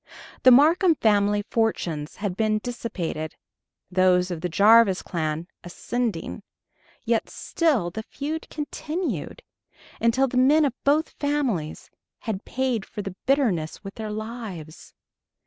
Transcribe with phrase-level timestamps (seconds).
[0.41, 3.35] The Marcum family fortunes had been dissipated,
[3.91, 6.41] those of the Jarvis clan ascending
[7.05, 9.43] yet still the feud continued,
[10.01, 11.91] until the men of both families
[12.21, 14.95] had paid for the bitterness with their lives.